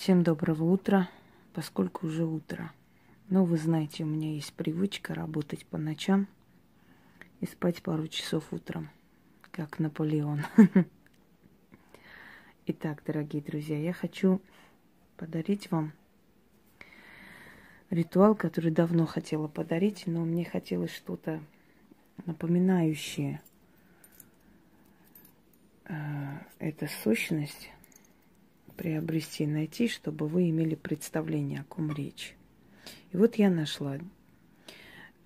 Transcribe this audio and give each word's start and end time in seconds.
Всем 0.00 0.22
доброго 0.22 0.64
утра, 0.64 1.10
поскольку 1.52 2.06
уже 2.06 2.24
утро. 2.24 2.72
Но 3.28 3.44
вы 3.44 3.58
знаете, 3.58 4.02
у 4.02 4.06
меня 4.06 4.32
есть 4.32 4.54
привычка 4.54 5.12
работать 5.12 5.66
по 5.66 5.76
ночам 5.76 6.26
и 7.40 7.46
спать 7.46 7.82
пару 7.82 8.08
часов 8.08 8.50
утром, 8.50 8.88
как 9.50 9.78
Наполеон. 9.78 10.40
Итак, 12.66 13.02
дорогие 13.04 13.42
друзья, 13.42 13.78
я 13.78 13.92
хочу 13.92 14.40
подарить 15.18 15.70
вам 15.70 15.92
ритуал, 17.90 18.34
который 18.34 18.70
давно 18.70 19.04
хотела 19.04 19.48
подарить, 19.48 20.04
но 20.06 20.24
мне 20.24 20.46
хотелось 20.46 20.94
что-то 20.94 21.42
напоминающее 22.24 23.42
э, 25.84 25.94
эту 26.58 26.88
сущность 26.88 27.70
приобрести, 28.80 29.46
найти, 29.46 29.88
чтобы 29.88 30.26
вы 30.26 30.48
имели 30.48 30.74
представление, 30.74 31.60
о 31.60 31.64
ком 31.64 31.92
речь. 31.92 32.34
И 33.12 33.18
вот 33.18 33.34
я 33.34 33.50
нашла, 33.50 33.98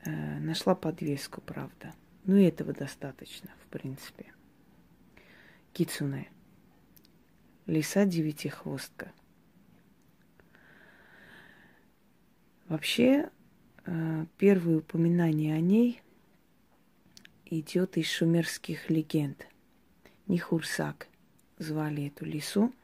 э, 0.04 0.38
нашла 0.40 0.74
подвеску, 0.74 1.40
правда. 1.40 1.94
Ну 2.24 2.34
этого 2.34 2.72
достаточно, 2.72 3.50
в 3.62 3.68
принципе. 3.68 4.32
Кицуне. 5.72 6.28
Лиса 7.66 8.04
девятихвостка. 8.06 9.12
Вообще, 12.66 13.30
э, 13.86 14.26
первое 14.36 14.78
упоминание 14.78 15.54
о 15.54 15.60
ней 15.60 16.02
идет 17.46 17.98
из 17.98 18.10
шумерских 18.10 18.90
легенд. 18.90 19.46
Нихурсак 20.26 21.06
звали 21.58 22.08
эту 22.08 22.24
лису, 22.24 22.74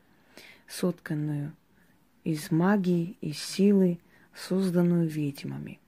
сотканную 0.70 1.52
из 2.24 2.50
магии, 2.50 3.16
из 3.20 3.38
силы, 3.38 3.98
созданную 4.34 5.08
ведьмами. 5.08 5.80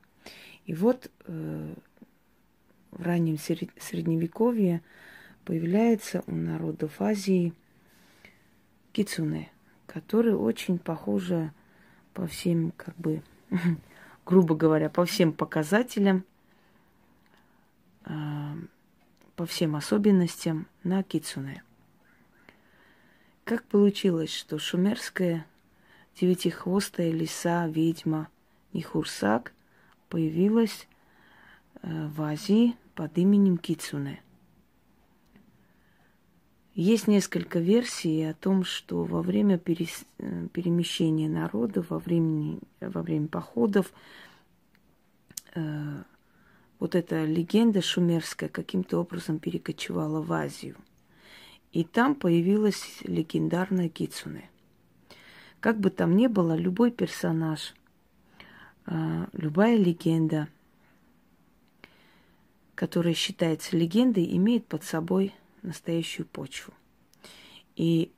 И 0.67 0.75
вот 0.75 1.11
э, 1.27 1.75
в 2.91 3.03
раннем 3.03 3.39
средневековье 3.39 4.83
появляется 5.45 6.25
у 6.27 6.35
народов 6.35 7.01
Азии 7.01 7.53
кицуне, 8.93 9.51
которые 9.87 10.37
очень 10.37 10.79
похожи 10.79 11.53
по 12.13 12.27
всем, 12.27 12.73
как 12.77 12.97
бы, 12.97 13.23
грубо 14.27 14.57
говоря, 14.57 14.91
по 14.91 15.05
всем 15.05 15.33
показателям, 15.33 16.25
э, 18.05 18.55
по 19.37 19.47
всем 19.47 19.77
особенностям 19.77 20.67
на 20.83 21.03
кицуне. 21.03 21.63
Как 23.45 23.65
получилось, 23.65 24.33
что 24.33 24.59
шумерская 24.59 25.47
девятихвостая 26.21 27.11
лиса, 27.11 27.67
ведьма 27.67 28.29
Нихурсак 28.73 29.53
появилась 30.09 30.87
э, 31.83 32.07
в 32.07 32.23
Азии 32.23 32.77
под 32.95 33.19
именем 33.19 33.59
Кицуне. 33.59 34.23
Есть 36.75 37.09
несколько 37.09 37.59
версий 37.59 38.23
о 38.23 38.35
том, 38.35 38.65
что 38.65 39.03
во 39.05 39.23
время 39.23 39.59
перес... 39.59 40.05
Э, 40.19 40.47
перемещения 40.53 41.29
народа, 41.29 41.85
во 41.89 41.99
время, 41.99 42.61
во 42.81 43.03
время 43.03 43.27
походов, 43.27 43.93
э, 45.57 46.03
вот 46.79 46.95
эта 46.95 47.25
легенда 47.25 47.83
шумерская 47.83 48.49
каким-то 48.49 49.01
образом 49.01 49.41
перекочевала 49.41 50.23
в 50.23 50.33
Азию– 50.33 50.77
и 51.73 51.85
там 51.85 52.15
появилась 52.15 52.99
легендарная 53.03 53.89
Кицуне. 53.89 54.49
Как 55.61 55.79
бы 55.81 55.91
там 55.91 56.17
ни 56.17 56.27
было, 56.27 56.55
любой 56.55 56.91
персонаж, 56.91 57.75
а, 58.85 59.29
любая 59.33 59.77
легенда, 59.77 60.49
которая 62.75 63.15
считается 63.15 63.77
легендой, 63.77 64.37
имеет 64.37 64.67
под 64.67 64.85
собой 64.85 65.33
настоящую 65.63 66.27
почву. 66.27 66.75
И 67.77 68.13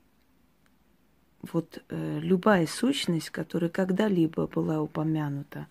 вот 1.53 1.84
э, 1.91 2.19
любая 2.20 2.66
сущность, 2.66 3.28
которая 3.28 3.69
когда-либо 3.69 4.47
была 4.47 4.81
упомянута 4.81 5.69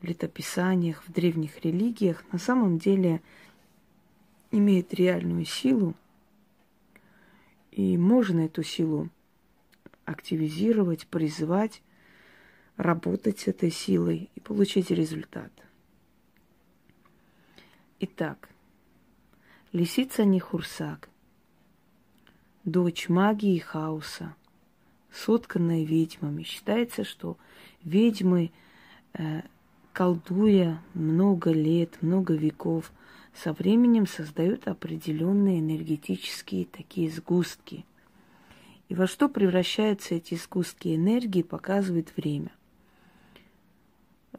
в 0.00 0.04
летописаниях, 0.04 1.04
в 1.06 1.12
древних 1.12 1.62
религиях, 1.62 2.24
на 2.32 2.38
самом 2.38 2.78
деле 2.78 3.20
имеет 4.50 4.94
реальную 4.94 5.44
силу– 5.44 5.94
и 7.70 7.96
можно 7.96 8.40
эту 8.40 8.62
силу 8.62 9.10
активизировать, 10.04 11.06
призывать, 11.06 11.82
работать 12.76 13.40
с 13.40 13.48
этой 13.48 13.70
силой 13.70 14.30
и 14.34 14.40
получить 14.40 14.90
результат. 14.90 15.52
Итак, 18.00 18.48
лисица 19.72 20.24
Нихурсак, 20.24 21.08
дочь 22.64 23.08
магии 23.08 23.56
и 23.56 23.60
хаоса, 23.60 24.34
сотканная 25.12 25.84
ведьмами. 25.84 26.42
Считается, 26.42 27.04
что 27.04 27.36
ведьмы, 27.84 28.52
э, 29.14 29.42
колдуя 29.92 30.82
много 30.94 31.52
лет, 31.52 32.00
много 32.02 32.34
веков, 32.34 32.92
со 33.34 33.52
временем 33.52 34.06
создают 34.06 34.68
определенные 34.68 35.60
энергетические 35.60 36.66
такие 36.66 37.10
сгустки. 37.10 37.84
И 38.88 38.94
во 38.94 39.06
что 39.06 39.28
превращаются 39.28 40.14
эти 40.14 40.34
сгустки 40.34 40.94
энергии, 40.94 41.42
показывает 41.42 42.16
время. 42.16 42.50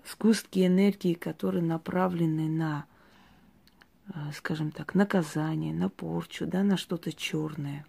Сгустки 0.06 0.66
энергии, 0.66 1.14
которые 1.14 1.64
направлены 1.64 2.50
на, 2.50 2.86
э, 4.08 4.12
скажем 4.34 4.72
так, 4.72 4.94
наказание, 4.94 5.74
на 5.74 5.90
порчу, 5.90 6.46
да, 6.46 6.64
на 6.64 6.76
что-то 6.76 7.14
черное, 7.14 7.86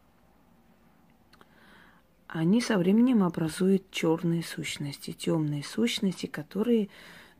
они 2.33 2.63
со 2.63 2.79
временем 2.79 3.25
образуют 3.25 3.91
черные 3.91 4.43
сущности, 4.43 5.13
темные 5.13 5.63
сущности, 5.63 6.25
которые 6.25 6.89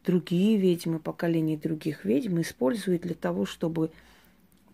другие 0.05 0.57
ведьмы, 0.57 0.99
поколения 0.99 1.57
других 1.57 2.05
ведьм 2.05 2.41
используют 2.41 3.03
для 3.03 3.15
того, 3.15 3.47
чтобы 3.47 3.91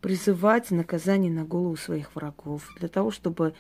призывать 0.00 0.70
наказание 0.70 1.30
на 1.30 1.44
голову 1.44 1.76
своих 1.76 2.14
врагов, 2.14 2.72
для 2.78 2.88
того, 2.88 3.10
чтобы 3.10 3.54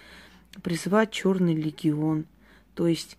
призывать 0.62 1.10
черный 1.10 1.54
легион. 1.54 2.26
То 2.74 2.86
есть 2.86 3.18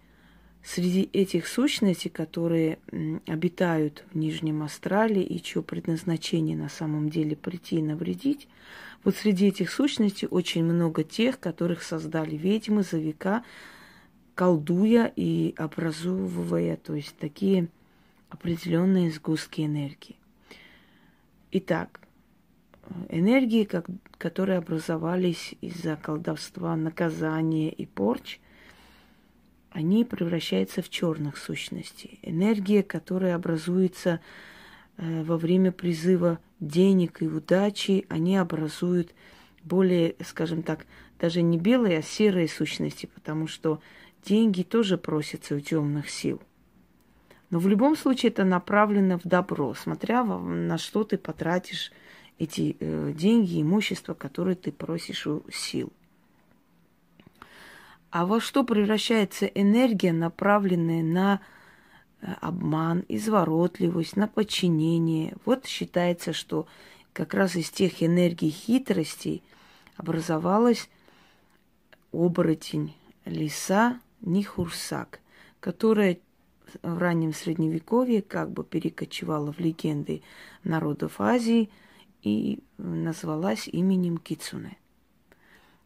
среди 0.64 1.10
этих 1.14 1.48
сущностей, 1.48 2.10
которые 2.10 2.80
обитают 3.28 4.04
в 4.12 4.18
Нижнем 4.18 4.64
Астрале 4.64 5.22
и 5.22 5.42
чье 5.42 5.62
предназначение 5.62 6.58
на 6.58 6.70
самом 6.70 7.10
деле 7.10 7.36
прийти 7.36 7.78
и 7.78 7.84
навредить, 7.84 8.48
вот 9.04 9.16
среди 9.16 9.48
этих 9.48 9.72
сущностей 9.72 10.28
очень 10.30 10.64
много 10.64 11.04
тех, 11.04 11.40
которых 11.40 11.84
создали 11.84 12.36
ведьмы 12.36 12.84
за 12.84 12.98
века, 12.98 13.44
колдуя 14.36 15.12
и 15.16 15.54
образовывая, 15.58 16.78
то 16.78 16.96
есть 16.96 17.16
такие 17.18 17.70
определенные 18.30 19.12
сгустки 19.12 19.66
энергии. 19.66 20.16
Итак, 21.52 22.00
энергии, 23.10 23.64
как, 23.64 23.86
которые 24.18 24.60
образовались 24.60 25.56
из-за 25.62 25.96
колдовства, 25.96 26.76
наказания 26.76 27.72
и 27.72 27.86
порч, 27.86 28.40
они 29.72 30.04
превращаются 30.04 30.82
в 30.82 30.90
черных 30.90 31.38
сущностей. 31.38 32.20
Энергия, 32.22 32.84
которая 32.84 33.36
образуется 33.36 34.20
э, 34.98 35.24
во 35.24 35.38
время 35.38 35.72
призыва 35.72 36.40
денег 36.60 37.22
и 37.22 37.28
удачи, 37.28 38.06
они 38.10 38.38
образуют 38.38 39.14
более, 39.64 40.16
скажем 40.26 40.64
так, 40.64 40.86
даже 41.20 41.42
не 41.42 41.58
белые, 41.58 42.00
а 42.00 42.02
серые 42.02 42.48
сущности, 42.48 43.06
потому 43.06 43.48
что 43.48 43.82
деньги 44.24 44.64
тоже 44.64 44.98
просятся 44.98 45.56
у 45.56 45.60
темных 45.60 46.10
сил. 46.10 46.42
Но 47.50 47.60
в 47.60 47.68
любом 47.68 47.96
случае 47.96 48.32
это 48.32 48.44
направлено 48.44 49.18
в 49.18 49.24
добро, 49.24 49.74
смотря 49.74 50.24
на 50.24 50.78
что 50.78 51.04
ты 51.04 51.18
потратишь 51.18 51.92
эти 52.38 52.78
э, 52.80 53.12
деньги, 53.16 53.62
имущество, 53.62 54.14
которые 54.14 54.56
ты 54.56 54.72
просишь 54.72 55.28
у 55.28 55.44
сил. 55.52 55.92
А 58.12 58.26
во 58.26 58.40
что 58.40 58.64
превращается 58.64 59.46
энергия, 59.46 60.14
направленная 60.14 61.04
на 61.04 61.42
э, 62.22 62.34
обман, 62.40 63.04
изворотливость, 63.08 64.16
на 64.16 64.28
подчинение? 64.28 65.36
Вот 65.46 65.66
считается, 65.66 66.34
что 66.34 66.68
как 67.14 67.34
раз 67.34 67.56
из 67.56 67.70
тех 67.70 68.02
энергий 68.02 68.50
хитростей 68.50 69.44
образовалась 69.98 70.90
оборотень 72.12 72.96
лиса 73.26 74.00
Нихурсак, 74.22 75.20
которая 75.60 76.20
в 76.82 76.98
раннем 76.98 77.34
средневековье 77.34 78.22
как 78.22 78.52
бы 78.52 78.64
перекочевала 78.64 79.52
в 79.52 79.60
легенды 79.60 80.22
народов 80.64 81.20
Азии 81.22 81.70
и 82.22 82.60
назвалась 82.78 83.68
именем 83.68 84.18
Кицуне. 84.18 84.78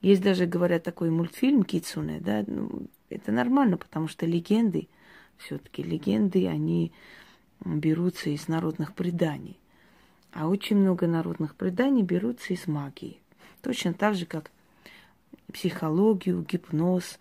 Есть 0.01 0.21
даже, 0.21 0.45
говорят, 0.45 0.83
такой 0.83 1.09
мультфильм 1.09 1.63
Кицуне, 1.63 2.19
да, 2.19 2.43
ну, 2.45 2.87
это 3.09 3.31
нормально, 3.31 3.77
потому 3.77 4.07
что 4.07 4.25
легенды, 4.25 4.89
все-таки 5.37 5.81
легенды, 5.81 6.47
они 6.47 6.91
берутся 7.63 8.29
из 8.29 8.47
народных 8.47 8.93
преданий. 8.93 9.57
А 10.33 10.47
очень 10.47 10.77
много 10.77 11.07
народных 11.07 11.55
преданий 11.55 12.01
берутся 12.01 12.53
из 12.53 12.67
магии. 12.67 13.19
Точно 13.61 13.93
так 13.93 14.15
же, 14.15 14.25
как 14.25 14.51
психологию, 15.51 16.43
гипноз, 16.43 17.19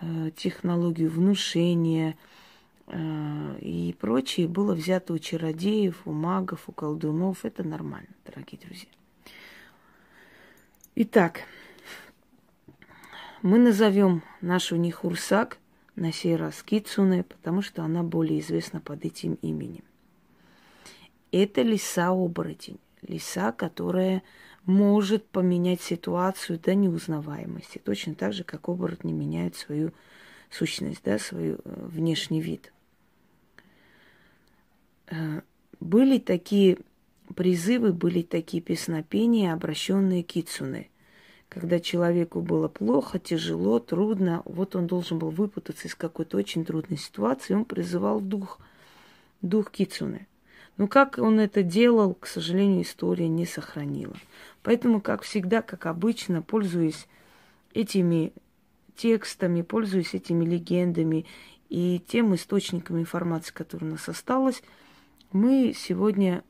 э, 0.00 0.30
технологию 0.36 1.10
внушения 1.10 2.16
и 2.88 3.96
прочее 3.98 4.46
было 4.46 4.74
взято 4.74 5.14
у 5.14 5.18
чародеев, 5.18 6.02
у 6.06 6.12
магов, 6.12 6.68
у 6.68 6.72
колдунов. 6.72 7.44
Это 7.44 7.62
нормально, 7.62 8.10
дорогие 8.26 8.60
друзья. 8.60 8.88
Итак, 10.96 11.40
мы 13.42 13.58
назовем 13.58 14.22
нашу 14.40 14.76
Нихурсак 14.76 15.58
на 15.96 16.12
сей 16.12 16.36
раз 16.36 16.62
Кицуне, 16.62 17.24
потому 17.24 17.62
что 17.62 17.82
она 17.82 18.02
более 18.02 18.40
известна 18.40 18.80
под 18.80 19.04
этим 19.04 19.34
именем. 19.42 19.84
Это 21.32 21.62
лиса-оборотень. 21.62 22.78
Лиса, 23.02 23.52
которая 23.52 24.22
может 24.66 25.26
поменять 25.26 25.82
ситуацию 25.82 26.58
до 26.58 26.74
неузнаваемости. 26.74 27.78
Точно 27.78 28.14
так 28.14 28.32
же, 28.32 28.44
как 28.44 28.68
оборотни 28.68 29.12
меняют 29.12 29.56
свою 29.56 29.92
сущность, 30.50 31.02
да, 31.04 31.18
свой 31.18 31.52
э, 31.52 31.56
внешний 31.64 32.40
вид. 32.40 32.72
Э, 35.08 35.40
были 35.80 36.18
такие 36.18 36.78
призывы, 37.34 37.92
были 37.92 38.22
такие 38.22 38.62
песнопения, 38.62 39.52
обращенные 39.52 40.22
к 40.24 40.28
Кицуне. 40.28 40.88
Когда 41.48 41.78
человеку 41.78 42.40
было 42.40 42.68
плохо, 42.68 43.18
тяжело, 43.18 43.78
трудно, 43.78 44.42
вот 44.44 44.74
он 44.74 44.86
должен 44.86 45.18
был 45.18 45.30
выпутаться 45.30 45.88
из 45.88 45.94
какой-то 45.94 46.36
очень 46.36 46.64
трудной 46.64 46.98
ситуации, 46.98 47.54
он 47.54 47.64
призывал 47.64 48.20
дух, 48.20 48.58
дух 49.40 49.70
Кицуне. 49.70 50.26
Но 50.76 50.88
как 50.88 51.18
он 51.18 51.38
это 51.38 51.62
делал, 51.62 52.14
к 52.14 52.26
сожалению, 52.26 52.82
история 52.82 53.28
не 53.28 53.46
сохранила. 53.46 54.16
Поэтому, 54.62 55.00
как 55.00 55.22
всегда, 55.22 55.62
как 55.62 55.86
обычно, 55.86 56.42
пользуясь 56.42 57.06
этими 57.72 58.32
текстами, 58.96 59.62
пользуясь 59.62 60.14
этими 60.14 60.44
легендами 60.44 61.26
и 61.68 62.00
тем 62.08 62.34
источником 62.34 62.98
информации, 62.98 63.52
который 63.52 63.84
у 63.84 63.92
нас 63.92 64.08
осталось, 64.08 64.62
мы 65.34 65.74
сегодня 65.76 66.44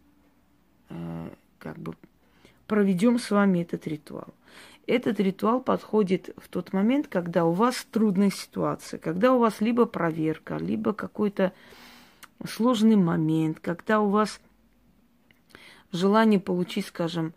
э, 0.91 1.31
как 1.59 1.79
бы 1.79 1.97
проведем 2.67 3.19
с 3.19 3.31
вами 3.31 3.61
этот 3.61 3.87
ритуал. 3.87 4.35
Этот 4.87 5.19
ритуал 5.21 5.61
подходит 5.61 6.35
в 6.37 6.49
тот 6.49 6.75
момент, 6.75 7.09
когда 7.09 7.47
у 7.47 7.53
вас 7.53 7.87
трудная 7.91 8.31
ситуация, 8.31 8.99
когда 8.99 9.33
у 9.33 9.39
вас 9.39 9.63
либо 9.63 9.87
проверка, 9.87 10.59
либо 10.59 10.93
какой-то 10.93 11.55
сложный 12.47 12.97
момент, 12.97 13.59
когда 13.61 14.03
у 14.03 14.11
вас 14.11 14.39
желание 15.91 16.39
получить, 16.39 16.87
скажем, 16.87 17.33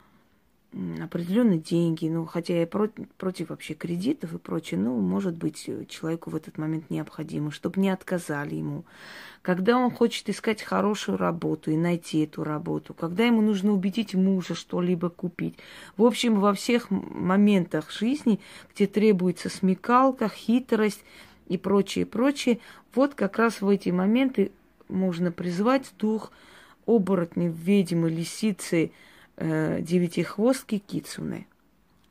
определенные 0.74 1.60
деньги, 1.60 2.08
ну, 2.08 2.26
хотя 2.26 2.60
я 2.60 2.68
против, 2.68 3.08
против 3.18 3.50
вообще 3.50 3.74
кредитов 3.74 4.34
и 4.34 4.38
прочее, 4.38 4.80
ну, 4.80 5.00
может 5.00 5.36
быть, 5.36 5.64
э, 5.68 5.86
человеку 5.88 6.30
в 6.30 6.36
этот 6.36 6.58
момент 6.58 6.90
необходимо, 6.90 7.52
чтобы 7.52 7.80
не 7.80 7.90
отказали 7.90 8.56
ему. 8.56 8.84
Когда 9.42 9.78
он 9.78 9.90
хочет 9.90 10.30
искать 10.30 10.62
хорошую 10.62 11.18
работу 11.18 11.72
и 11.72 11.78
найти 11.78 12.26
эту 12.26 12.44
работу, 12.44 12.94
когда 12.94 13.26
ему 13.26 13.42
нужно 13.42 13.72
убедить 13.72 14.14
мужа 14.14 14.56
что-либо 14.56 15.10
купить. 15.10 15.56
В 15.96 16.04
общем, 16.04 16.40
во 16.40 16.54
всех 16.54 16.92
моментах 16.92 17.90
жизни, 17.92 18.40
где 18.74 18.88
требуется 18.88 19.50
смекалка, 19.50 20.30
хитрость 20.30 21.04
и 21.48 21.58
прочее, 21.58 22.06
прочее, 22.06 22.60
вот 22.94 23.16
как 23.16 23.38
раз 23.38 23.62
в 23.62 23.70
эти 23.70 23.90
моменты 23.90 24.52
можно 24.90 25.32
призвать 25.32 25.92
дух 25.98 26.32
оборотней, 26.86 27.48
ведьмы, 27.48 28.10
лисицы, 28.10 28.92
э, 29.38 29.82
девятихвостки 29.82 30.80
кицуны. 30.80 31.48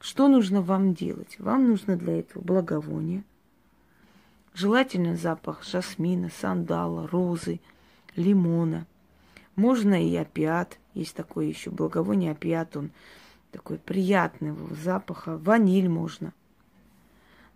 Что 0.01 0.29
нужно 0.29 0.63
вам 0.63 0.95
делать? 0.95 1.39
Вам 1.39 1.69
нужно 1.69 1.97
для 1.97 2.21
этого 2.21 2.43
благовоние, 2.43 3.25
желательно 4.55 5.17
запах 5.17 5.65
жасмина, 5.65 6.31
сандала, 6.31 7.07
розы, 7.07 7.61
лимона. 8.15 8.87
Можно 9.55 10.03
и 10.03 10.15
опиат, 10.17 10.79
есть 10.95 11.15
такой 11.15 11.49
еще 11.49 11.71
благовоние 11.71 12.33
опиат, 12.33 12.77
он 12.77 12.91
такой 13.51 13.79
приятного 13.79 14.75
запаха, 14.75 15.39
ваниль 15.39 15.89
можно. 15.89 16.33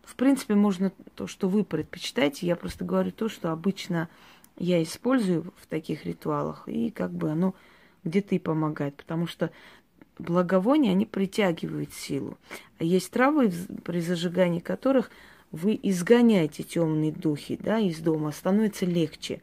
В 0.02 0.16
принципе, 0.16 0.54
можно 0.54 0.92
то, 1.14 1.26
что 1.26 1.48
вы 1.48 1.62
предпочитаете. 1.62 2.46
Я 2.46 2.56
просто 2.56 2.84
говорю 2.84 3.12
то, 3.12 3.28
что 3.28 3.52
обычно 3.52 4.08
я 4.58 4.82
использую 4.82 5.52
в 5.56 5.66
таких 5.66 6.04
ритуалах, 6.04 6.66
и 6.66 6.90
как 6.90 7.12
бы 7.12 7.30
оно 7.30 7.54
где-то 8.04 8.34
и 8.34 8.38
помогает, 8.38 8.96
потому 8.96 9.26
что 9.26 9.50
благовония, 10.18 10.92
они 10.92 11.06
притягивают 11.06 11.92
силу. 11.92 12.38
А 12.78 12.84
есть 12.84 13.10
травы, 13.10 13.52
при 13.84 14.00
зажигании 14.00 14.60
которых 14.60 15.10
вы 15.50 15.78
изгоняете 15.82 16.62
темные 16.62 17.12
духи 17.12 17.58
да, 17.60 17.78
из 17.78 17.98
дома, 17.98 18.30
становится 18.32 18.86
легче. 18.86 19.40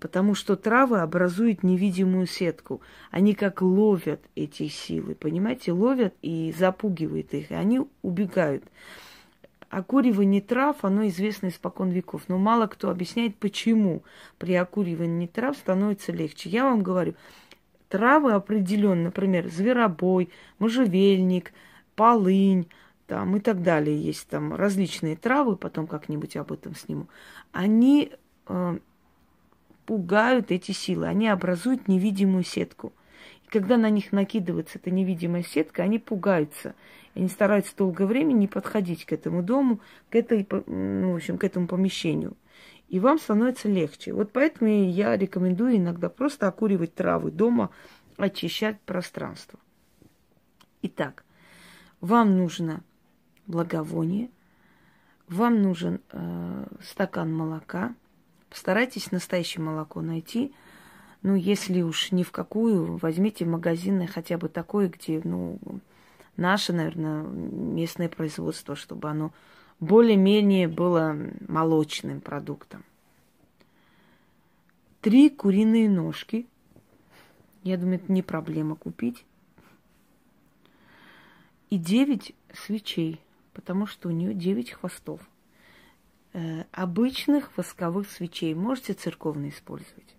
Потому 0.00 0.34
что 0.34 0.56
травы 0.56 1.00
образуют 1.00 1.62
невидимую 1.62 2.26
сетку. 2.26 2.82
Они 3.10 3.34
как 3.34 3.62
ловят 3.62 4.20
эти 4.34 4.68
силы, 4.68 5.14
понимаете, 5.14 5.72
ловят 5.72 6.14
и 6.20 6.52
запугивают 6.56 7.32
их, 7.32 7.50
и 7.50 7.54
они 7.54 7.80
убегают. 8.02 8.64
Окуривание 9.70 10.40
трав, 10.40 10.76
оно 10.82 11.06
известно 11.08 11.48
испокон 11.48 11.90
веков, 11.90 12.22
но 12.28 12.38
мало 12.38 12.66
кто 12.66 12.90
объясняет, 12.90 13.36
почему 13.36 14.02
при 14.38 14.54
окуривании 14.54 15.26
трав 15.26 15.56
становится 15.56 16.10
легче. 16.10 16.48
Я 16.48 16.64
вам 16.64 16.82
говорю, 16.82 17.14
травы 17.88 18.32
определенно, 18.32 19.04
например, 19.04 19.48
зверобой, 19.48 20.30
можжевельник, 20.58 21.52
полынь, 21.94 22.68
там 23.06 23.36
и 23.36 23.40
так 23.40 23.62
далее. 23.62 24.00
Есть 24.00 24.28
там 24.28 24.54
различные 24.54 25.16
травы, 25.16 25.56
потом 25.56 25.86
как-нибудь 25.86 26.36
об 26.36 26.52
этом 26.52 26.74
сниму. 26.74 27.08
Они 27.52 28.12
э, 28.46 28.78
пугают 29.86 30.50
эти 30.50 30.72
силы, 30.72 31.06
они 31.06 31.28
образуют 31.28 31.88
невидимую 31.88 32.44
сетку. 32.44 32.92
И 33.46 33.48
когда 33.48 33.76
на 33.76 33.90
них 33.90 34.12
накидывается 34.12 34.78
эта 34.78 34.90
невидимая 34.90 35.42
сетка, 35.42 35.82
они 35.82 35.98
пугаются. 35.98 36.74
Они 37.14 37.28
стараются 37.28 37.74
долгое 37.76 38.06
время 38.06 38.32
не 38.32 38.46
подходить 38.46 39.04
к 39.06 39.12
этому 39.12 39.42
дому, 39.42 39.80
к, 40.10 40.14
этой, 40.14 40.46
ну, 40.66 41.12
в 41.12 41.16
общем, 41.16 41.38
к 41.38 41.44
этому 41.44 41.66
помещению 41.66 42.36
и 42.88 43.00
вам 43.00 43.18
становится 43.18 43.68
легче. 43.68 44.12
Вот 44.12 44.32
поэтому 44.32 44.70
я 44.70 45.16
рекомендую 45.16 45.76
иногда 45.76 46.08
просто 46.08 46.48
окуривать 46.48 46.94
травы 46.94 47.30
дома, 47.30 47.70
очищать 48.16 48.80
пространство. 48.80 49.58
Итак, 50.82 51.24
вам 52.00 52.36
нужно 52.36 52.82
благовоние, 53.46 54.30
вам 55.28 55.62
нужен 55.62 56.00
э, 56.10 56.66
стакан 56.82 57.32
молока. 57.32 57.94
Постарайтесь 58.48 59.12
настоящее 59.12 59.62
молоко 59.62 60.00
найти. 60.00 60.54
Ну, 61.22 61.34
если 61.34 61.82
уж 61.82 62.12
ни 62.12 62.22
в 62.22 62.30
какую, 62.30 62.96
возьмите 62.96 63.44
магазинное 63.44 64.06
хотя 64.06 64.38
бы 64.38 64.48
такое, 64.48 64.88
где, 64.88 65.20
ну, 65.24 65.58
наше, 66.36 66.72
наверное, 66.72 67.24
местное 67.24 68.08
производство, 68.08 68.76
чтобы 68.76 69.10
оно 69.10 69.32
более-менее 69.80 70.68
было 70.68 71.16
молочным 71.46 72.20
продуктом. 72.20 72.84
Три 75.00 75.30
куриные 75.30 75.88
ножки. 75.88 76.46
Я 77.62 77.76
думаю, 77.76 77.96
это 77.96 78.12
не 78.12 78.22
проблема 78.22 78.76
купить. 78.76 79.24
И 81.70 81.76
девять 81.76 82.34
свечей, 82.52 83.20
потому 83.52 83.86
что 83.86 84.08
у 84.08 84.12
нее 84.12 84.34
девять 84.34 84.70
хвостов. 84.70 85.20
Э, 86.32 86.64
обычных 86.72 87.56
восковых 87.56 88.10
свечей. 88.10 88.54
Можете 88.54 88.94
церковные 88.94 89.50
использовать. 89.50 90.14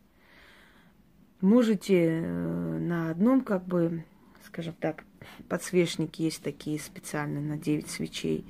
Можете 1.41 2.21
э, 2.21 2.77
на 2.79 3.09
одном, 3.11 3.41
как 3.41 3.65
бы, 3.65 4.03
скажем 4.45 4.73
так, 4.79 5.03
подсвечнике 5.47 6.25
есть 6.25 6.43
такие 6.43 6.79
специальные 6.79 7.41
на 7.41 7.57
9 7.57 7.89
свечей. 7.89 8.45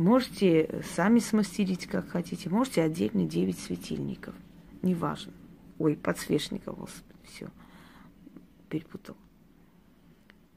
Можете 0.00 0.82
сами 0.94 1.18
смастерить, 1.18 1.86
как 1.86 2.08
хотите. 2.08 2.48
Можете 2.48 2.80
отдельно 2.80 3.26
9 3.26 3.58
светильников. 3.58 4.34
Неважно. 4.80 5.34
Ой, 5.78 5.94
подсвечников, 5.94 6.78
господи, 6.78 7.18
все. 7.24 7.48
Перепутал. 8.70 9.14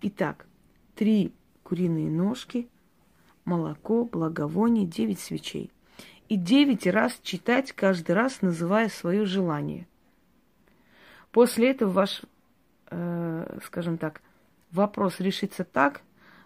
Итак, 0.01 0.45
три 0.95 1.33
куриные 1.63 2.09
ножки, 2.09 2.69
молоко, 3.43 4.05
благовоние, 4.05 4.85
9 4.85 5.19
свечей. 5.19 5.73
И 6.29 6.37
9 6.37 6.87
раз 6.87 7.19
читать 7.21 7.73
каждый 7.73 8.13
раз, 8.15 8.41
называя 8.41 8.87
свое 8.87 9.25
желание. 9.25 9.87
После 11.33 11.71
этого 11.71 11.91
ваш, 11.91 12.21
э, 12.91 13.59
скажем 13.65 13.97
так, 13.97 14.21
вопрос 14.71 15.19
решится 15.19 15.65
так, 15.65 16.01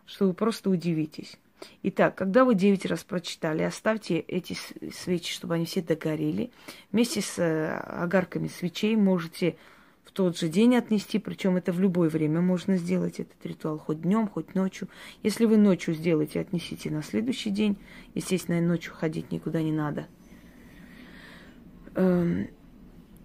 что 0.08 0.26
вы 0.26 0.34
просто 0.34 0.72
удивитесь. 0.72 1.38
Итак, 1.84 2.16
когда 2.16 2.46
вы 2.46 2.56
9 2.56 2.86
раз 2.86 3.04
прочитали, 3.04 3.64
оставьте 3.64 4.20
эти 4.20 4.56
свечи, 4.92 5.34
чтобы 5.34 5.56
они 5.56 5.66
все 5.66 5.82
догорели. 5.82 6.52
Вместе 6.92 7.22
с 7.22 7.40
э, 7.40 7.78
огарками 7.78 8.48
свечей 8.48 8.96
можете 8.96 9.58
в 10.04 10.12
тот 10.12 10.38
же 10.38 10.48
день 10.48 10.76
отнести, 10.76 11.20
причем 11.20 11.58
это 11.58 11.72
в 11.72 11.80
любое 11.80 12.10
время 12.10 12.42
можно 12.42 12.78
сделать 12.78 13.20
этот 13.20 13.46
ритуал, 13.46 13.78
хоть 13.78 14.02
днем, 14.02 14.28
хоть 14.28 14.56
ночью. 14.56 14.88
Если 15.24 15.46
вы 15.46 15.58
ночью 15.58 15.94
сделаете, 15.94 16.40
отнесите 16.40 16.90
на 16.90 17.04
следующий 17.04 17.50
день. 17.50 17.78
Естественно, 18.16 18.62
ночью 18.62 18.94
ходить 18.94 19.32
никуда 19.32 19.62
не 19.62 19.72
надо. 19.72 20.08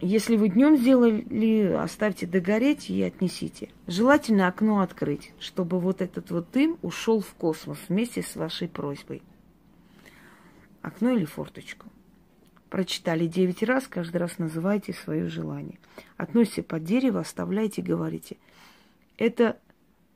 Если 0.04 0.36
вы 0.36 0.48
днем 0.48 0.76
сделали, 0.76 1.74
оставьте 1.74 2.26
догореть 2.26 2.90
и 2.90 3.00
отнесите. 3.04 3.68
Желательно 3.86 4.48
окно 4.48 4.80
открыть, 4.80 5.32
чтобы 5.38 5.78
вот 5.78 6.02
этот 6.02 6.32
вот 6.32 6.50
дым 6.50 6.76
ушел 6.82 7.20
в 7.20 7.32
космос 7.34 7.78
вместе 7.88 8.20
с 8.20 8.34
вашей 8.34 8.66
просьбой. 8.66 9.22
Окно 10.82 11.10
или 11.10 11.24
форточку. 11.24 11.86
Прочитали 12.68 13.28
девять 13.28 13.62
раз, 13.62 13.86
каждый 13.86 14.16
раз 14.16 14.38
называйте 14.38 14.92
свое 14.92 15.28
желание. 15.28 15.78
Относите 16.16 16.64
под 16.64 16.82
дерево, 16.82 17.20
оставляйте, 17.20 17.80
говорите. 17.80 18.38
Это 19.18 19.56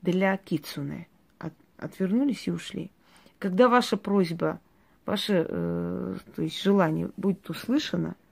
для 0.01 0.35
кицуне. 0.35 1.07
От, 1.39 1.53
отвернулись 1.77 2.45
и 2.47 2.51
ушли. 2.51 2.91
Когда 3.39 3.69
ваша 3.69 3.95
просьба, 3.95 4.59
ваше 5.05 5.45
э, 5.47 6.15
то 6.35 6.41
есть 6.41 6.61
желание 6.61 7.09
будет 7.15 7.49
услышано– 7.49 8.17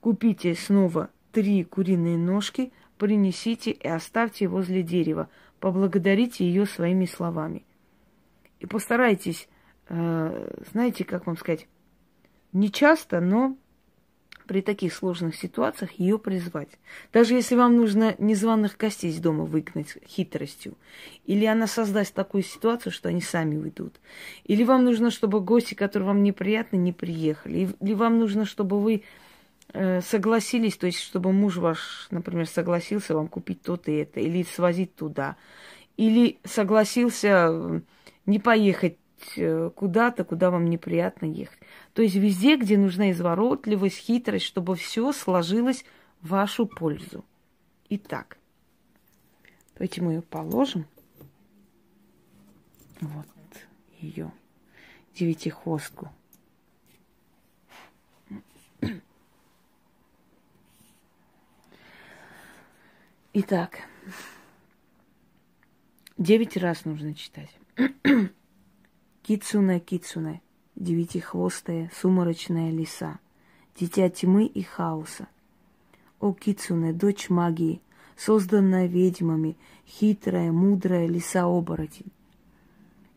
Купите 0.00 0.54
снова 0.54 1.10
три 1.32 1.64
куриные 1.64 2.16
ножки, 2.16 2.72
принесите 2.98 3.70
и 3.70 3.88
оставьте 3.88 4.48
возле 4.48 4.82
дерева. 4.82 5.28
Поблагодарите 5.60 6.46
ее 6.46 6.66
своими 6.66 7.06
словами. 7.06 7.64
И 8.60 8.66
постарайтесь, 8.66 9.48
э, 9.88 10.64
знаете, 10.72 11.04
как 11.04 11.26
вам 11.26 11.36
сказать, 11.36 11.66
не 12.52 12.70
часто, 12.70 13.20
но 13.20 13.56
при 14.46 14.62
таких 14.62 14.94
сложных 14.94 15.34
ситуациях 15.34 15.92
ее 15.92 16.18
призвать. 16.18 16.68
Даже 17.12 17.34
если 17.34 17.56
вам 17.56 17.76
нужно 17.76 18.14
незваных 18.18 18.76
гостей 18.76 19.10
из 19.10 19.18
дома 19.18 19.44
выгнать 19.44 19.98
хитростью, 20.06 20.74
или 21.26 21.44
она 21.44 21.66
создаст 21.66 22.14
такую 22.14 22.42
ситуацию, 22.42 22.92
что 22.92 23.08
они 23.08 23.20
сами 23.20 23.56
уйдут, 23.56 24.00
или 24.44 24.64
вам 24.64 24.84
нужно, 24.84 25.10
чтобы 25.10 25.40
гости, 25.40 25.74
которые 25.74 26.06
вам 26.06 26.22
неприятны, 26.22 26.76
не 26.76 26.92
приехали, 26.92 27.68
или 27.80 27.94
вам 27.94 28.18
нужно, 28.18 28.44
чтобы 28.44 28.80
вы 28.80 29.02
согласились, 29.72 30.76
то 30.76 30.86
есть 30.86 31.00
чтобы 31.00 31.32
муж 31.32 31.56
ваш, 31.56 32.08
например, 32.10 32.46
согласился 32.46 33.14
вам 33.14 33.28
купить 33.28 33.62
то-то 33.62 33.90
и 33.90 33.96
это, 33.96 34.20
или 34.20 34.42
свозить 34.42 34.94
туда, 34.94 35.36
или 35.96 36.38
согласился 36.44 37.82
не 38.26 38.38
поехать 38.38 38.98
э, 39.36 39.70
куда-то, 39.74 40.24
куда 40.24 40.50
вам 40.50 40.66
неприятно 40.66 41.26
ехать. 41.26 41.58
То 41.94 42.02
есть 42.02 42.16
везде, 42.16 42.56
где 42.56 42.76
нужна 42.76 43.10
изворотливость, 43.10 43.98
хитрость, 43.98 44.44
чтобы 44.44 44.76
все 44.76 45.12
сложилось 45.12 45.84
в 46.20 46.28
вашу 46.28 46.66
пользу. 46.66 47.24
Итак, 47.88 48.38
давайте 49.74 50.02
мы 50.02 50.14
ее 50.14 50.22
положим. 50.22 50.86
Вот 53.00 53.26
ее 54.00 54.32
девятихвостку. 55.14 56.10
Итак, 63.38 63.80
девять 66.16 66.56
раз 66.56 66.86
нужно 66.86 67.12
читать. 67.12 67.50
Кицуне, 69.22 69.78
кицуне, 69.78 70.40
девятихвостая, 70.74 71.92
сумрачная 71.94 72.70
лиса, 72.70 73.18
дитя 73.78 74.08
тьмы 74.08 74.46
и 74.46 74.62
хаоса. 74.62 75.28
О, 76.18 76.32
кицуне, 76.32 76.94
дочь 76.94 77.28
магии, 77.28 77.82
созданная 78.16 78.86
ведьмами, 78.86 79.58
хитрая, 79.86 80.50
мудрая 80.50 81.06
лиса-оборотень. 81.06 82.10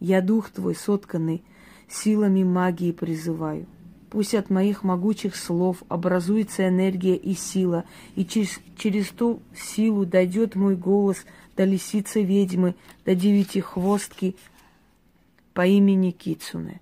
Я 0.02 0.22
дух 0.22 0.50
твой, 0.50 0.76
сотканный, 0.76 1.46
силами 1.88 2.44
магии 2.44 2.92
призываю– 2.92 3.68
Пусть 4.10 4.34
от 4.34 4.50
моих 4.50 4.84
могучих 4.84 5.36
слов 5.36 5.84
образуется 5.88 6.68
энергия 6.68 7.16
и 7.16 7.36
сила, 7.36 7.86
и 8.16 8.26
через, 8.26 8.60
через 8.76 9.10
ту 9.10 9.40
силу 9.56 10.06
дойдет 10.06 10.56
мой 10.56 10.76
голос 10.76 11.26
до 11.56 11.64
лисицы 11.64 12.24
ведьмы, 12.24 12.76
до 13.06 13.14
девяти 13.14 13.62
хвостки 13.62 14.36
по 15.54 15.66
имени 15.66 16.10
Кицуне. 16.10 16.82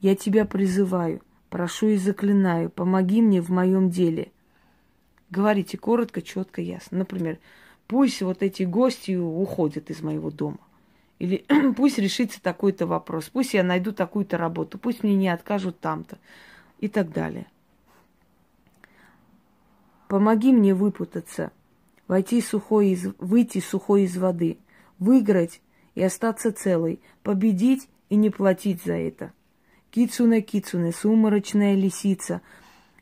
Я 0.00 0.14
тебя 0.16 0.44
призываю, 0.44 1.22
прошу 1.48 1.88
и 1.88 1.96
заклинаю, 1.96 2.68
помоги 2.68 3.22
мне 3.22 3.40
в 3.40 3.48
моем 3.48 3.88
деле. 3.88 4.30
Говорите 5.30 5.78
коротко, 5.78 6.20
четко, 6.20 6.60
ясно. 6.60 6.98
Например, 6.98 7.38
пусть 7.86 8.20
вот 8.20 8.42
эти 8.42 8.64
гости 8.64 9.12
уходят 9.12 9.88
из 9.88 10.02
моего 10.02 10.30
дома. 10.30 10.58
Или 11.18 11.46
пусть 11.76 11.98
решится 11.98 12.42
такой-то 12.42 12.86
вопрос, 12.86 13.30
пусть 13.32 13.54
я 13.54 13.62
найду 13.62 13.92
такую-то 13.92 14.36
работу, 14.36 14.78
пусть 14.78 15.02
мне 15.02 15.14
не 15.14 15.28
откажут 15.28 15.80
там-то 15.80 16.18
и 16.80 16.88
так 16.88 17.12
далее. 17.12 17.46
Помоги 20.08 20.52
мне 20.52 20.74
выпутаться, 20.74 21.52
войти 22.08 22.40
сухой 22.40 22.88
из, 22.88 23.06
выйти 23.18 23.60
сухой 23.60 24.04
из 24.04 24.16
воды, 24.16 24.58
выиграть 24.98 25.60
и 25.94 26.02
остаться 26.02 26.52
целой, 26.52 26.98
победить 27.22 27.88
и 28.08 28.16
не 28.16 28.30
платить 28.30 28.82
за 28.82 28.94
это. 28.94 29.32
Кицуне 29.92 30.40
Кицуне, 30.40 30.92
сумрачная 30.92 31.74
лисица, 31.74 32.40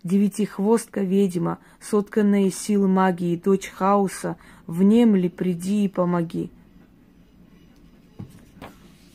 девятихвостка 0.04 1.00
ведьма, 1.00 1.58
сотканная 1.80 2.46
из 2.46 2.58
сил 2.58 2.86
магии, 2.88 3.36
дочь 3.36 3.68
хаоса, 3.68 4.36
внемли, 4.66 5.28
приди 5.28 5.84
и 5.84 5.88
помоги. 5.88 6.50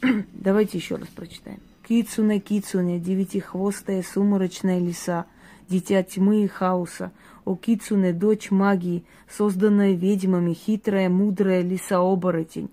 Давайте 0.34 0.78
еще 0.78 0.96
раз 0.96 1.08
прочитаем. 1.10 1.60
Кицуне, 1.94 2.40
Кицуне, 2.40 2.98
девятихвостая 2.98 4.02
сумрачная 4.02 4.80
лиса, 4.80 5.28
дитя 5.70 6.02
тьмы 6.02 6.44
и 6.44 6.48
хаоса. 6.48 7.12
О 7.46 7.56
Кицуне, 7.56 8.14
дочь 8.14 8.50
магии, 8.50 9.04
созданная 9.30 9.94
ведьмами, 9.94 10.54
хитрая, 10.56 11.08
мудрая 11.08 11.62
лиса-оборотень. 11.62 12.72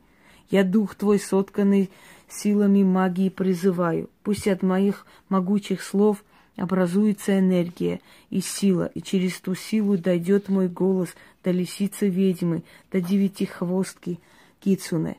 Я 0.49 0.65
дух 0.65 0.95
твой, 0.95 1.19
сотканный 1.19 1.91
силами 2.31 2.83
магии, 2.83 3.29
призываю. 3.29 4.09
Пусть 4.23 4.49
от 4.49 4.63
моих 4.63 5.05
могучих 5.29 5.83
слов 5.83 6.25
образуется 6.57 7.39
энергия 7.39 8.01
и 8.31 8.41
сила, 8.41 8.91
и 8.95 9.03
через 9.03 9.39
ту 9.39 9.55
силу 9.55 9.99
дойдет 9.99 10.49
мой 10.49 10.69
голос 10.69 11.11
до 11.45 11.51
лисицы 11.51 12.09
ведьмы, 12.09 12.63
до 12.91 13.03
девятихвостки 13.03 14.19
Кицуне. 14.61 15.19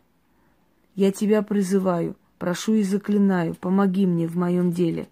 Я 0.96 1.12
тебя 1.12 1.43
призываю, 1.43 2.15
Прошу 2.42 2.74
и 2.74 2.82
заклинаю, 2.82 3.54
помоги 3.54 4.08
мне 4.08 4.26
в 4.28 4.36
моем 4.36 4.72
деле. 4.72 5.08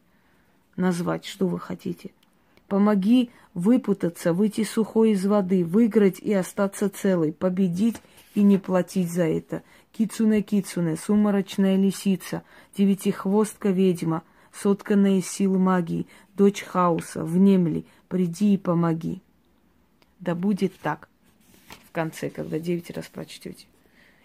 Назвать, 0.77 1.25
что 1.25 1.45
вы 1.45 1.59
хотите. 1.59 2.09
Помоги 2.67 3.29
выпутаться, 3.53 4.33
выйти 4.33 4.63
сухой 4.63 5.11
из 5.11 5.27
воды, 5.27 5.63
выиграть 5.63 6.17
и 6.17 6.33
остаться 6.33 6.89
целой, 6.89 7.31
победить 7.31 7.97
и 8.33 8.41
не 8.41 8.57
платить 8.57 9.11
за 9.11 9.25
это. 9.25 9.61
Кицуне-кицуне, 9.91 10.95
сумрачная 10.95 11.75
лисица, 11.75 12.41
девятихвостка 12.75 13.69
ведьма, 13.69 14.23
сотканная 14.51 15.19
из 15.19 15.29
сил 15.29 15.59
магии, 15.59 16.07
дочь 16.35 16.63
хаоса, 16.63 17.23
внемли, 17.23 17.85
приди 18.07 18.55
и 18.55 18.57
помоги. 18.57 19.21
Да 20.19 20.33
будет 20.33 20.73
так 20.79 21.07
в 21.87 21.91
конце, 21.91 22.31
когда 22.31 22.57
девять 22.57 22.89
раз 22.89 23.05
прочтете. 23.05 23.67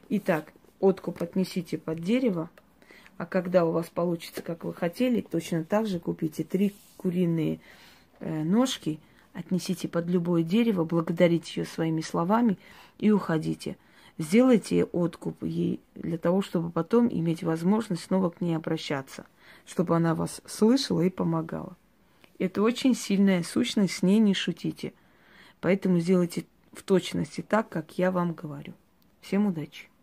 Итак, 0.09 0.55
откуп 0.81 1.21
отнесите 1.21 1.77
под 1.77 2.03
дерево, 2.03 2.49
а 3.16 3.26
когда 3.26 3.64
у 3.64 3.71
вас 3.71 3.88
получится, 3.88 4.42
как 4.42 4.64
вы 4.64 4.75
хотели, 4.75 5.21
точно 5.21 5.64
так 5.64 5.87
же 5.87 6.00
купите 6.00 6.44
три 6.44 6.75
куриные 6.97 7.61
э, 8.21 8.42
ножки, 8.42 8.99
отнесите 9.33 9.88
под 9.88 10.09
любое 10.09 10.42
дерево, 10.42 10.85
благодарите 10.85 11.61
ее 11.61 11.66
своими 11.66 12.00
словами 12.00 12.59
и 12.99 13.11
уходите. 13.11 13.76
Сделайте 14.18 14.85
откуп 14.85 15.42
ей 15.42 15.80
для 15.94 16.18
того, 16.18 16.40
чтобы 16.40 16.71
потом 16.71 17.09
иметь 17.09 17.42
возможность 17.42 18.04
снова 18.04 18.30
к 18.30 18.40
ней 18.40 18.54
обращаться, 18.56 19.26
чтобы 19.66 19.97
она 19.97 20.14
вас 20.14 20.40
слышала 20.47 21.00
и 21.02 21.11
помогала. 21.11 21.76
Это 22.38 22.62
очень 22.62 22.94
сильная 22.94 23.42
сущность, 23.42 23.94
с 23.94 24.02
ней 24.02 24.18
не 24.18 24.35
шутите. 24.35 24.92
Поэтому 25.61 25.99
сделайте 25.99 26.47
в 26.73 26.83
точности 26.83 27.40
так, 27.40 27.68
как 27.68 27.97
я 27.99 28.11
вам 28.11 28.35
говорю. 28.35 28.75
Всем 29.21 29.47
удачи! 29.47 29.94